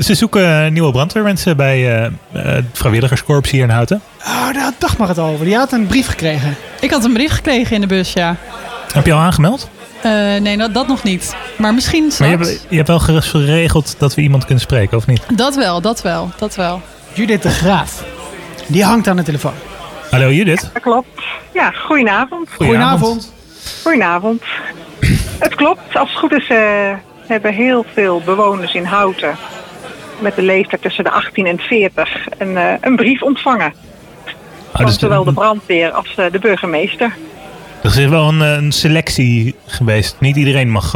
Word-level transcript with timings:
Ze 0.00 0.14
zoeken 0.14 0.72
nieuwe 0.72 0.90
brandweermensen 0.90 1.56
bij 1.56 2.02
uh, 2.02 2.08
het 2.32 2.64
vrijwilligerskorps 2.72 3.50
hier 3.50 3.62
in 3.62 3.70
Houten. 3.70 4.02
Oh, 4.20 4.52
daar 4.52 4.72
dacht 4.78 4.98
maar 4.98 5.08
het 5.08 5.18
over. 5.18 5.44
Die 5.44 5.56
had 5.56 5.72
een 5.72 5.86
brief 5.86 6.06
gekregen. 6.06 6.56
Ik 6.80 6.90
had 6.90 7.04
een 7.04 7.12
brief 7.12 7.32
gekregen 7.32 7.74
in 7.74 7.80
de 7.80 7.86
bus, 7.86 8.12
ja. 8.12 8.36
Heb 8.92 9.06
je 9.06 9.12
al 9.12 9.18
aangemeld? 9.18 9.70
Uh, 9.96 10.12
nee, 10.36 10.56
dat, 10.56 10.74
dat, 10.74 10.86
nog 10.86 11.02
niet. 11.02 11.36
Maar 11.58 11.74
misschien 11.74 12.10
straks. 12.10 12.36
Maar 12.36 12.46
je 12.46 12.52
hebt, 12.52 12.66
je 12.68 12.76
hebt 12.76 12.88
wel 12.88 12.98
geregeld 13.20 13.94
dat 13.98 14.14
we 14.14 14.22
iemand 14.22 14.44
kunnen 14.44 14.62
spreken, 14.62 14.96
of 14.96 15.06
niet? 15.06 15.22
Dat 15.34 15.54
wel, 15.54 15.80
dat 15.80 16.02
wel, 16.02 16.30
dat 16.38 16.56
wel. 16.56 16.82
Judith 17.12 17.42
de 17.42 17.50
Graaf. 17.50 18.04
Die 18.66 18.84
hangt 18.84 19.08
aan 19.08 19.16
de 19.16 19.22
telefoon. 19.22 19.54
Hallo 20.10 20.32
Judith. 20.32 20.70
Dat 20.72 20.82
klopt. 20.82 21.22
Ja, 21.52 21.70
goedenavond. 21.70 22.48
Goedenavond. 22.56 23.32
Goedenavond. 23.82 24.42
het 25.38 25.54
klopt. 25.54 25.96
Als 25.96 26.08
het 26.08 26.18
goed 26.18 26.32
is 26.32 26.48
uh, 26.48 26.58
hebben 27.26 27.54
heel 27.54 27.84
veel 27.94 28.22
bewoners 28.24 28.74
in 28.74 28.84
Houten... 28.84 29.36
met 30.20 30.34
de 30.34 30.42
leeftijd 30.42 30.82
tussen 30.82 31.04
de 31.04 31.10
18 31.10 31.46
en 31.46 31.58
40 31.58 32.26
een, 32.38 32.50
uh, 32.50 32.72
een 32.80 32.96
brief 32.96 33.22
ontvangen. 33.22 33.72
Van 34.72 34.84
dus 34.84 34.98
zowel 34.98 35.24
de 35.24 35.32
brandweer 35.32 35.90
als 35.90 36.14
uh, 36.18 36.24
de 36.32 36.38
burgemeester. 36.38 37.14
Er 37.82 37.98
is 37.98 38.06
wel 38.06 38.28
een, 38.28 38.40
een, 38.40 38.72
selectie 38.72 39.54
geweest. 39.66 40.16
Niet 40.18 40.36
iedereen 40.36 40.70
mag 40.70 40.94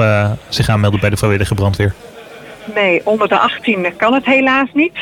zich 0.49 0.69
aanmelden 0.69 1.01
bij 1.01 1.11
de 1.11 1.17
vrijwillige 1.17 1.55
brandweer. 1.55 1.95
Nee, 2.75 3.01
onder 3.05 3.29
de 3.29 3.39
18 3.39 3.87
kan 3.97 4.15
het 4.15 4.25
helaas 4.25 4.69
niet. 4.73 4.99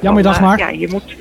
Jammer 0.00 0.22
dag 0.22 0.40
maar. 0.40 0.58
Ja, 0.58 0.68
je 0.68 0.88
moet 0.88 1.14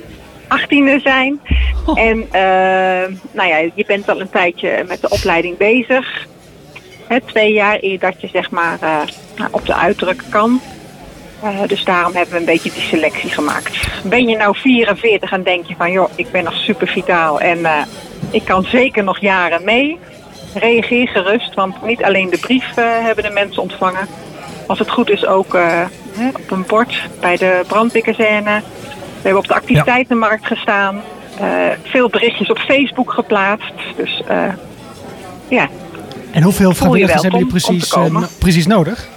18e 0.51 1.01
zijn. 1.03 1.39
Oh. 1.85 1.99
En 1.99 2.17
uh, 2.17 3.17
nou 3.31 3.49
ja, 3.49 3.57
je 3.73 3.83
bent 3.87 4.09
al 4.09 4.19
een 4.19 4.29
tijdje 4.29 4.85
met 4.87 5.01
de 5.01 5.09
opleiding 5.09 5.57
bezig. 5.57 6.27
Hè, 7.07 7.21
twee 7.21 7.53
jaar 7.53 7.77
eer 7.81 7.99
dat 7.99 8.21
je 8.21 8.27
zeg 8.27 8.51
maar 8.51 8.77
uh, 8.83 9.45
op 9.51 9.65
de 9.65 9.75
uitdruk 9.75 10.23
kan. 10.29 10.61
Uh, 11.43 11.61
dus 11.67 11.83
daarom 11.83 12.15
hebben 12.15 12.33
we 12.33 12.39
een 12.39 12.45
beetje 12.45 12.71
die 12.71 12.81
selectie 12.81 13.29
gemaakt. 13.29 13.87
Ben 14.03 14.27
je 14.27 14.37
nou 14.37 14.57
44 14.57 15.31
en 15.31 15.43
denk 15.43 15.65
je 15.65 15.75
van 15.77 15.91
joh, 15.91 16.09
ik 16.15 16.31
ben 16.31 16.43
nog 16.43 16.53
super 16.53 16.87
vitaal 16.87 17.39
en 17.39 17.87
ik 18.29 18.45
kan 18.45 18.63
zeker 18.63 19.03
nog 19.03 19.19
jaren 19.19 19.63
mee. 19.63 19.99
Reageer 20.53 21.07
gerust, 21.07 21.53
want 21.53 21.85
niet 21.85 22.03
alleen 22.03 22.29
de 22.29 22.37
brief 22.37 22.75
hebben 22.75 23.23
de 23.23 23.29
mensen 23.29 23.61
ontvangen. 23.61 24.07
Als 24.67 24.79
het 24.79 24.89
goed 24.89 25.09
is 25.09 25.25
ook 25.25 25.57
op 26.33 26.51
een 26.51 26.65
bord 26.67 27.09
bij 27.19 27.37
de 27.37 27.61
brandweerkazerne 27.67 28.61
we 29.21 29.27
hebben 29.27 29.37
op 29.37 29.47
de 29.47 29.53
activiteitenmarkt 29.53 30.45
gestaan. 30.45 31.01
Veel 31.83 32.09
berichtjes 32.09 32.49
op 32.49 32.57
Facebook 32.57 33.11
geplaatst. 33.11 33.73
Dus 33.95 34.21
ja. 35.47 35.69
En 36.31 36.43
hoeveel 36.43 36.73
vrijwilligers 36.73 37.21
hebben 37.21 37.39
jullie 37.39 37.53
precies, 37.53 37.95
precies 38.37 38.67
nodig? 38.67 39.07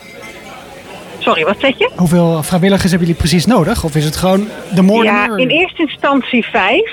Sorry, 1.25 1.44
wat 1.44 1.56
zeg 1.58 1.78
je? 1.78 1.91
Hoeveel 1.97 2.42
vrijwilligers 2.42 2.91
hebben 2.91 3.08
jullie 3.08 3.22
precies 3.22 3.47
nodig? 3.47 3.84
Of 3.84 3.94
is 3.94 4.05
het 4.05 4.17
gewoon 4.17 4.48
de 4.75 4.83
morgen? 4.83 5.12
Ja, 5.12 5.36
in 5.36 5.48
eerste 5.48 5.83
instantie 5.83 6.44
vijf. 6.44 6.91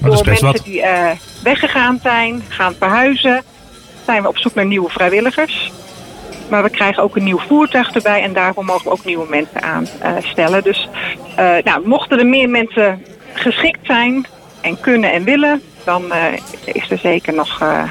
door 0.00 0.22
mensen 0.24 0.46
wat. 0.46 0.60
die 0.64 0.82
weggegaan 1.42 1.98
zijn, 2.02 2.42
gaan 2.48 2.74
verhuizen, 2.78 3.42
zijn 4.04 4.22
we 4.22 4.28
op 4.28 4.38
zoek 4.38 4.54
naar 4.54 4.66
nieuwe 4.66 4.90
vrijwilligers. 4.90 5.72
Maar 6.48 6.62
we 6.62 6.70
krijgen 6.70 7.02
ook 7.02 7.16
een 7.16 7.24
nieuw 7.24 7.38
voertuig 7.38 7.92
erbij 7.92 8.22
en 8.22 8.32
daarvoor 8.32 8.64
mogen 8.64 8.84
we 8.84 8.90
ook 8.90 9.04
nieuwe 9.04 9.26
mensen 9.28 9.62
aanstellen. 9.62 10.62
dus 10.62 10.88
uh, 11.38 11.56
nou, 11.64 11.88
mochten 11.88 12.18
er 12.18 12.26
meer 12.26 12.48
mensen 12.48 13.02
geschikt 13.32 13.86
zijn 13.86 14.26
en 14.60 14.80
kunnen 14.80 15.12
en 15.12 15.24
willen, 15.24 15.62
dan 15.84 16.04
uh, 16.04 16.24
is 16.64 16.90
er 16.90 16.98
zeker 16.98 17.34
nog 17.34 17.62
uh, 17.62 17.82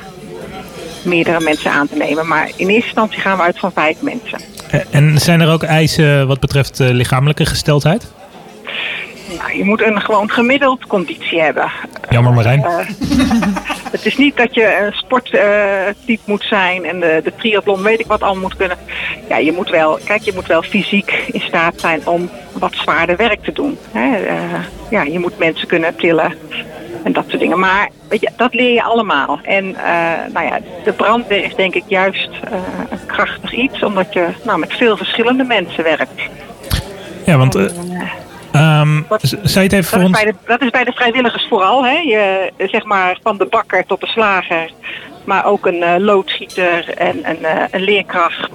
meerdere 1.04 1.40
mensen 1.40 1.72
aan 1.72 1.88
te 1.88 1.96
nemen. 1.96 2.28
Maar 2.28 2.52
in 2.56 2.68
eerste 2.68 2.86
instantie 2.86 3.20
gaan 3.20 3.38
we 3.38 3.44
uit 3.44 3.60
van 3.60 3.72
vijf 3.72 4.02
mensen. 4.02 4.40
En 4.92 5.18
zijn 5.18 5.42
er 5.42 5.52
ook 5.52 5.64
eisen 5.64 6.28
wat 6.28 6.40
betreft 6.40 6.80
lichamelijke 6.80 7.46
gesteldheid? 7.46 8.08
Nou, 9.38 9.58
je 9.58 9.64
moet 9.64 9.82
een 9.82 10.02
gewoon 10.02 10.30
gemiddeld 10.32 10.88
conditie 10.88 11.42
hebben. 11.42 11.72
Jammer 12.10 12.34
Marijn. 12.34 12.60
Uh, 12.60 12.78
het 13.96 14.06
is 14.06 14.18
niet 14.18 14.38
dat 14.38 14.56
je 14.56 14.78
een 14.86 14.94
sporttype 14.94 16.22
moet 16.26 16.44
zijn 16.44 16.86
en 16.86 17.00
de, 17.00 17.22
de 17.24 17.34
triathlon 17.36 17.82
weet 17.82 18.00
ik 18.00 18.06
wat 18.06 18.22
al 18.22 18.36
moet 18.36 18.56
kunnen. 18.56 18.78
Ja, 19.30 19.38
je 19.38 19.52
moet 19.52 19.70
wel, 19.70 20.00
kijk, 20.04 20.22
je 20.22 20.32
moet 20.34 20.48
wel 20.48 20.62
fysiek 20.62 21.12
in 21.32 21.42
staat 21.42 21.80
zijn 21.80 22.08
om 22.08 22.30
wat 22.52 22.74
zwaarder 22.76 23.16
werk 23.16 23.44
te 23.44 23.52
doen. 23.52 23.78
Hè? 23.92 24.22
Uh, 24.22 24.34
ja, 24.90 25.04
je 25.04 25.20
moet 25.20 25.38
mensen 25.38 25.68
kunnen 25.68 25.96
tillen 25.96 26.34
en 27.08 27.14
dat 27.14 27.24
soort 27.28 27.40
dingen. 27.40 27.60
Maar 27.60 27.90
weet 28.10 28.22
je, 28.22 28.30
dat 28.36 28.54
leer 28.54 28.74
je 28.74 28.84
allemaal. 28.84 29.40
En 29.44 29.66
uh, 29.66 29.80
nou 30.34 30.46
ja, 30.46 30.60
de 30.84 30.92
brandweer 30.92 31.44
is 31.44 31.56
denk 31.56 31.76
ik 31.76 31.84
juist 31.88 32.30
een 32.90 33.06
krachtig 33.06 33.54
iets, 33.54 33.84
omdat 33.84 34.14
je 34.14 34.28
nou, 34.44 34.60
met 34.60 34.74
veel 34.74 34.98
verschillende 34.98 35.44
mensen 35.44 35.84
werkt. 35.84 36.22
Ja, 37.26 37.38
want 37.38 37.56
Um, 38.56 39.06
dat, 39.10 39.22
zou 39.22 39.40
je 39.42 39.60
het 39.60 39.74
even 39.74 39.86
voor 39.86 40.02
ons... 40.02 40.22
De, 40.22 40.34
dat 40.46 40.62
is 40.62 40.70
bij 40.70 40.84
de 40.84 40.92
vrijwilligers 40.92 41.46
vooral. 41.50 41.86
Hè? 41.86 41.98
Je, 41.98 42.52
zeg 42.58 42.84
maar 42.84 43.20
van 43.24 43.38
de 43.38 43.46
bakker 43.46 43.86
tot 43.86 44.00
de 44.00 44.08
slager. 44.08 44.72
Maar 45.24 45.46
ook 45.46 45.66
een 45.66 45.82
uh, 45.82 45.96
loodgieter 45.98 46.90
en 46.98 47.30
een, 47.30 47.42
uh, 47.42 47.64
een 47.72 47.82
leerkracht. 47.82 48.50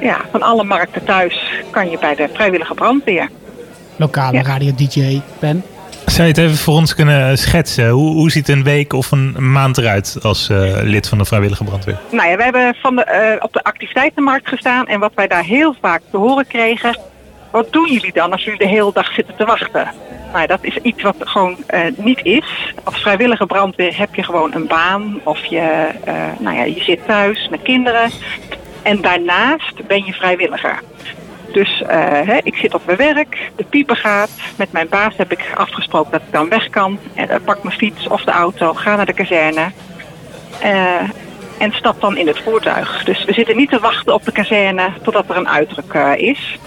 Ja, 0.00 0.16
van 0.30 0.42
alle 0.42 0.64
markten 0.64 1.04
thuis 1.04 1.52
kan 1.70 1.90
je 1.90 1.98
bij 1.98 2.14
de 2.14 2.28
vrijwillige 2.32 2.74
brandweer. 2.74 3.28
Lokale 3.96 4.36
ja. 4.36 4.42
radio-dj, 4.42 5.20
Ben? 5.38 5.64
Zou 6.06 6.28
je 6.28 6.34
het 6.34 6.38
even 6.38 6.56
voor 6.56 6.74
ons 6.74 6.94
kunnen 6.94 7.38
schetsen? 7.38 7.88
Hoe, 7.88 8.12
hoe 8.12 8.30
ziet 8.30 8.48
een 8.48 8.62
week 8.62 8.92
of 8.92 9.10
een 9.10 9.52
maand 9.52 9.78
eruit 9.78 10.18
als 10.22 10.48
uh, 10.48 10.72
lid 10.82 11.08
van 11.08 11.18
de 11.18 11.24
vrijwillige 11.24 11.64
brandweer? 11.64 11.98
Nou 12.10 12.28
ja, 12.28 12.36
we 12.36 12.42
hebben 12.42 12.74
van 12.82 12.96
de, 12.96 13.36
op 13.40 13.52
de 13.52 13.64
activiteitenmarkt 13.64 14.48
gestaan. 14.48 14.86
En 14.86 15.00
wat 15.00 15.12
wij 15.14 15.26
daar 15.26 15.44
heel 15.44 15.76
vaak 15.80 16.02
te 16.10 16.16
horen 16.16 16.46
kregen 16.46 16.98
wat 17.50 17.72
doen 17.72 17.92
jullie 17.92 18.12
dan 18.12 18.32
als 18.32 18.44
jullie 18.44 18.58
de 18.58 18.68
hele 18.68 18.90
dag 18.92 19.12
zitten 19.12 19.36
te 19.36 19.44
wachten? 19.44 19.88
Nou, 20.32 20.46
dat 20.46 20.58
is 20.62 20.76
iets 20.76 21.02
wat 21.02 21.16
gewoon 21.18 21.56
uh, 21.74 21.80
niet 21.96 22.20
is. 22.22 22.74
Als 22.84 22.96
vrijwillige 22.96 23.46
brandweer 23.46 23.98
heb 23.98 24.14
je 24.14 24.22
gewoon 24.22 24.54
een 24.54 24.66
baan 24.66 25.20
of 25.22 25.44
je, 25.44 25.88
nou 26.38 26.56
ja, 26.56 26.64
je 26.64 26.82
zit 26.82 27.06
thuis 27.06 27.48
met 27.48 27.62
kinderen. 27.62 28.10
En 28.82 29.00
daarnaast 29.00 29.86
ben 29.86 30.04
je 30.04 30.12
vrijwilliger. 30.12 30.82
Dus 31.54 31.80
uh, 31.80 31.88
hè, 32.10 32.38
ik 32.42 32.54
zit 32.54 32.74
op 32.74 32.86
mijn 32.86 32.98
werk, 32.98 33.50
de 33.56 33.64
pieper 33.64 33.96
gaat. 33.96 34.30
Met 34.56 34.72
mijn 34.72 34.88
baas 34.88 35.16
heb 35.16 35.32
ik 35.32 35.52
afgesproken 35.54 36.12
dat 36.12 36.20
ik 36.20 36.32
dan 36.32 36.48
weg 36.48 36.70
kan. 36.70 36.98
En 37.14 37.30
uh, 37.30 37.36
pak 37.44 37.62
mijn 37.62 37.76
fiets 37.76 38.08
of 38.08 38.24
de 38.24 38.30
auto, 38.30 38.72
ga 38.72 38.96
naar 38.96 39.06
de 39.06 39.12
kazerne. 39.12 39.70
en 41.58 41.72
stap 41.72 42.00
dan 42.00 42.16
in 42.16 42.26
het 42.26 42.38
voertuig. 42.38 43.04
Dus 43.04 43.24
we 43.24 43.32
zitten 43.32 43.56
niet 43.56 43.70
te 43.70 43.78
wachten 43.78 44.14
op 44.14 44.24
de 44.24 44.32
kazerne 44.32 44.92
totdat 45.02 45.28
er 45.28 45.36
een 45.36 45.48
uitdruk 45.48 45.92
is. 46.16 46.58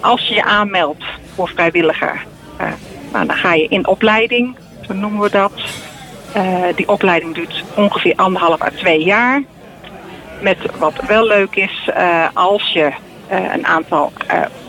Als 0.00 0.28
je 0.28 0.34
je 0.34 0.44
aanmeldt 0.44 1.04
voor 1.34 1.48
vrijwilliger, 1.48 2.24
nou, 3.12 3.26
dan 3.26 3.36
ga 3.36 3.54
je 3.54 3.68
in 3.68 3.86
opleiding, 3.86 4.56
zo 4.86 4.94
noemen 4.94 5.20
we 5.20 5.30
dat. 5.30 5.52
Die 6.74 6.88
opleiding 6.88 7.34
duurt 7.34 7.64
ongeveer 7.74 8.14
anderhalf 8.16 8.62
à 8.62 8.68
twee 8.74 9.04
jaar. 9.04 9.42
Met 10.40 10.58
wat 10.78 10.94
wel 11.06 11.26
leuk 11.26 11.56
is, 11.56 11.90
als 12.34 12.72
je 12.72 12.92
een 13.28 13.66
aantal 13.66 14.12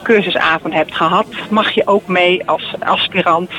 cursusavonden 0.04 0.80
hebt 0.80 0.96
gehad, 0.96 1.26
mag 1.50 1.72
je 1.72 1.88
ook 1.88 2.08
mee 2.08 2.50
als 2.50 2.74
aspirant 2.80 3.52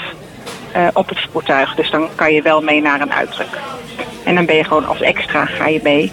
op 0.92 1.08
het 1.08 1.18
voertuig. 1.32 1.74
Dus 1.74 1.90
dan 1.90 2.08
kan 2.14 2.32
je 2.32 2.42
wel 2.42 2.60
mee 2.60 2.82
naar 2.82 3.00
een 3.00 3.12
uitdruk. 3.12 3.58
En 4.24 4.34
dan 4.34 4.46
ben 4.46 4.56
je 4.56 4.64
gewoon 4.64 4.86
als 4.86 5.00
extra 5.00 5.44
ga 5.44 5.66
je 5.66 5.80
mee. 5.82 6.12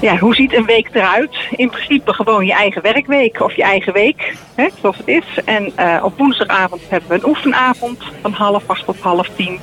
Ja, 0.00 0.16
hoe 0.18 0.34
ziet 0.34 0.54
een 0.54 0.64
week 0.64 0.88
eruit? 0.92 1.36
In 1.50 1.70
principe 1.70 2.12
gewoon 2.12 2.46
je 2.46 2.52
eigen 2.52 2.82
werkweek 2.82 3.40
of 3.40 3.56
je 3.56 3.62
eigen 3.62 3.92
week, 3.92 4.34
hè, 4.54 4.68
zoals 4.80 4.96
het 4.96 5.08
is. 5.08 5.24
En 5.44 5.72
uh, 5.78 6.00
op 6.02 6.18
woensdagavond 6.18 6.82
hebben 6.88 7.08
we 7.08 7.14
een 7.14 7.28
oefenavond 7.28 8.04
van 8.22 8.32
half 8.32 8.62
acht 8.66 8.84
tot 8.84 9.00
half 9.00 9.28
tien. 9.36 9.60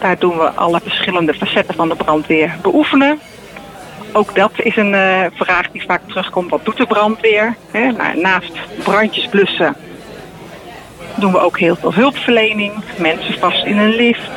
Daar 0.00 0.18
doen 0.18 0.38
we 0.38 0.50
alle 0.50 0.80
verschillende 0.80 1.34
facetten 1.34 1.74
van 1.74 1.88
de 1.88 1.96
brandweer 1.96 2.56
beoefenen. 2.62 3.20
Ook 4.12 4.34
dat 4.34 4.52
is 4.56 4.76
een 4.76 4.92
uh, 4.92 5.24
vraag 5.34 5.70
die 5.70 5.84
vaak 5.86 6.00
terugkomt. 6.06 6.50
Wat 6.50 6.64
doet 6.64 6.76
de 6.76 6.86
brandweer? 6.86 7.56
Naast 8.14 8.52
brandjes 8.84 9.26
blussen 9.26 9.76
doen 11.14 11.32
we 11.32 11.38
ook 11.38 11.58
heel 11.58 11.76
veel 11.76 11.94
hulpverlening. 11.94 12.72
Mensen 12.98 13.38
vast 13.38 13.64
in 13.64 13.78
een 13.78 13.94
lift. 13.94 14.30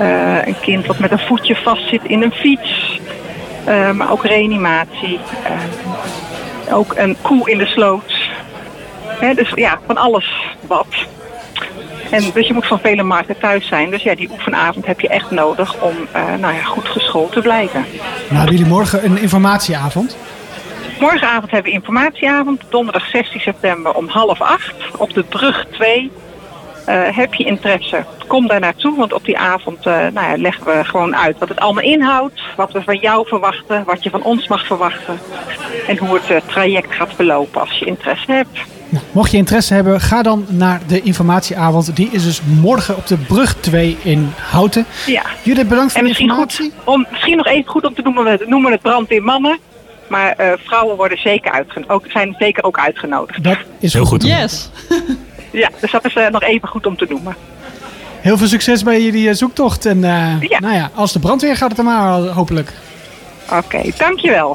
Uh, 0.00 0.46
een 0.46 0.60
kind 0.60 0.86
wat 0.86 0.98
met 0.98 1.10
een 1.10 1.18
voetje 1.18 1.56
vast 1.56 1.88
zit 1.88 2.04
in 2.04 2.22
een 2.22 2.32
fiets. 2.32 3.00
Uh, 3.68 3.90
maar 3.90 4.10
ook 4.10 4.24
reanimatie. 4.24 5.18
Ook 6.70 6.96
een 6.96 7.16
koe 7.22 7.50
in 7.50 7.58
de 7.58 7.66
sloot. 7.66 8.28
Dus 9.34 9.52
ja, 9.54 9.78
van 9.86 9.96
alles 9.96 10.32
wat. 10.66 10.86
En 12.10 12.24
dus 12.34 12.46
je 12.46 12.54
moet 12.54 12.66
van 12.66 12.80
vele 12.80 13.02
markten 13.02 13.38
thuis 13.38 13.66
zijn. 13.66 13.90
Dus 13.90 14.02
ja, 14.02 14.14
die 14.14 14.30
oefenavond 14.30 14.86
heb 14.86 15.00
je 15.00 15.08
echt 15.08 15.30
nodig 15.30 15.80
om 15.80 15.94
nou 16.40 16.54
ja, 16.54 16.62
goed 16.62 16.88
geschoold 17.08 17.32
te 17.32 17.40
blijven. 17.40 17.84
Nou, 18.28 18.34
hebben 18.34 18.56
jullie 18.56 18.72
morgen 18.72 19.04
een 19.04 19.18
informatieavond? 19.18 20.16
Morgenavond 21.00 21.50
hebben 21.50 21.72
we 21.72 21.78
informatieavond. 21.78 22.62
Donderdag 22.68 23.06
16 23.06 23.40
september 23.40 23.94
om 23.94 24.08
half 24.08 24.40
acht 24.40 24.74
op 24.96 25.14
de 25.14 25.22
brug 25.22 25.66
2 25.70 26.10
heb 26.90 27.34
je 27.34 27.44
interesse, 27.44 28.04
kom 28.26 28.46
daar 28.46 28.60
naartoe. 28.60 28.96
Want 28.96 29.12
op 29.12 29.24
die 29.24 29.38
avond 29.38 29.84
nou 29.84 30.12
ja, 30.12 30.36
leggen 30.36 30.64
we 30.64 30.84
gewoon 30.84 31.16
uit 31.16 31.38
wat 31.38 31.48
het 31.48 31.60
allemaal 31.60 31.84
inhoudt. 31.84 32.40
Wat 32.56 32.72
we 32.72 32.82
van 32.82 32.98
jou 32.98 33.28
verwachten, 33.28 33.84
wat 33.84 34.02
je 34.02 34.10
van 34.10 34.22
ons 34.22 34.48
mag 34.48 34.66
verwachten. 34.66 35.18
En 35.86 35.98
hoe 35.98 36.20
het 36.22 36.48
traject 36.48 36.94
gaat 36.94 37.14
verlopen 37.14 37.60
als 37.60 37.78
je 37.78 37.84
interesse 37.84 38.32
hebt. 38.32 38.58
Nou, 38.88 39.04
mocht 39.12 39.30
je 39.30 39.36
interesse 39.36 39.74
hebben, 39.74 40.00
ga 40.00 40.22
dan 40.22 40.46
naar 40.48 40.80
de 40.86 41.02
informatieavond. 41.02 41.96
Die 41.96 42.08
is 42.10 42.24
dus 42.24 42.40
morgen 42.60 42.96
op 42.96 43.06
de 43.06 43.16
brug 43.16 43.54
2 43.60 43.96
in 44.02 44.32
Houten. 44.36 44.86
Ja. 45.06 45.22
Jullie 45.42 45.64
bedankt 45.64 45.92
voor 45.92 46.02
de 46.02 46.08
informatie. 46.08 46.72
Goed, 46.76 46.94
om, 46.94 47.06
misschien 47.10 47.36
nog 47.36 47.46
even 47.46 47.70
goed 47.70 47.84
om 47.84 47.94
te 47.94 48.02
noemen, 48.02 48.24
we 48.24 48.44
noemen 48.46 48.72
het 48.72 48.80
brandweer 48.80 49.22
mannen. 49.22 49.58
Maar 50.08 50.34
uh, 50.40 50.52
vrouwen 50.64 50.96
worden 50.96 51.18
zeker 51.18 51.64
ook, 51.86 52.04
zijn 52.08 52.34
zeker 52.38 52.64
ook 52.64 52.78
uitgenodigd. 52.78 53.44
Dat 53.44 53.58
is 53.78 53.92
heel 53.92 54.04
goed. 54.04 54.24
Yes. 54.24 54.70
ja, 55.52 55.70
dus 55.80 55.90
dat 55.90 56.04
is 56.04 56.14
uh, 56.14 56.28
nog 56.28 56.42
even 56.42 56.68
goed 56.68 56.86
om 56.86 56.96
te 56.96 57.06
noemen. 57.08 57.36
Heel 58.20 58.36
veel 58.36 58.46
succes 58.46 58.82
bij 58.82 59.02
jullie 59.02 59.34
zoektocht. 59.34 59.86
En 59.86 59.96
uh, 59.96 60.40
ja. 60.40 60.58
nou 60.58 60.74
ja, 60.74 60.90
als 60.94 61.12
de 61.12 61.18
brandweer 61.18 61.56
gaat 61.56 61.68
het 61.68 61.78
er 61.78 61.84
maar 61.84 62.20
hopelijk. 62.20 62.72
Oké, 63.44 63.56
okay, 63.56 63.92
dankjewel. 63.98 64.46